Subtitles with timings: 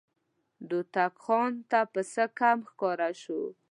[0.69, 3.41] د هوتکو خان ته پسه کم ښکاره شو.